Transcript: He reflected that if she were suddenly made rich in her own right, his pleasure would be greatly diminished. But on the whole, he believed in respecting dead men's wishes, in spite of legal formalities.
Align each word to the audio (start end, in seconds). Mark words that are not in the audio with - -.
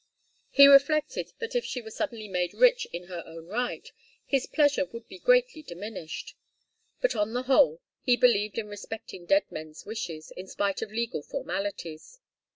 He 0.49 0.65
reflected 0.67 1.31
that 1.37 1.53
if 1.55 1.63
she 1.63 1.79
were 1.79 1.91
suddenly 1.91 2.27
made 2.27 2.55
rich 2.55 2.87
in 2.91 3.03
her 3.03 3.21
own 3.27 3.45
right, 3.45 3.87
his 4.25 4.47
pleasure 4.47 4.87
would 4.87 5.07
be 5.07 5.19
greatly 5.19 5.61
diminished. 5.61 6.33
But 7.01 7.15
on 7.15 7.33
the 7.33 7.43
whole, 7.43 7.81
he 8.01 8.15
believed 8.17 8.57
in 8.57 8.67
respecting 8.67 9.27
dead 9.27 9.43
men's 9.51 9.85
wishes, 9.85 10.31
in 10.35 10.47
spite 10.47 10.81
of 10.81 10.91
legal 10.91 11.21
formalities. 11.21 12.19